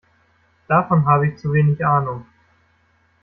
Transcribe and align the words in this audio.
Davon 0.67 1.05
habe 1.05 1.27
ich 1.27 1.37
zu 1.37 1.53
wenig 1.53 1.85
Ahnung. 1.85 2.25